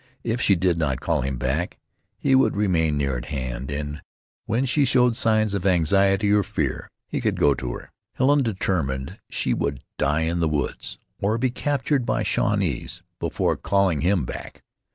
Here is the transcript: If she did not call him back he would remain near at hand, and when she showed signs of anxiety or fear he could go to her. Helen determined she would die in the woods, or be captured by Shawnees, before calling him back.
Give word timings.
If 0.23 0.41
she 0.41 0.55
did 0.55 0.79
not 0.79 0.99
call 0.99 1.21
him 1.21 1.37
back 1.37 1.77
he 2.17 2.33
would 2.33 2.55
remain 2.55 2.97
near 2.97 3.17
at 3.19 3.25
hand, 3.25 3.69
and 3.69 4.01
when 4.47 4.65
she 4.65 4.83
showed 4.83 5.15
signs 5.15 5.53
of 5.53 5.63
anxiety 5.63 6.31
or 6.31 6.41
fear 6.41 6.89
he 7.07 7.21
could 7.21 7.39
go 7.39 7.53
to 7.53 7.71
her. 7.75 7.91
Helen 8.13 8.41
determined 8.41 9.19
she 9.29 9.53
would 9.53 9.83
die 9.99 10.21
in 10.21 10.39
the 10.39 10.49
woods, 10.49 10.97
or 11.19 11.37
be 11.37 11.51
captured 11.51 12.03
by 12.03 12.23
Shawnees, 12.23 13.03
before 13.19 13.55
calling 13.55 14.01
him 14.01 14.25
back. 14.25 14.63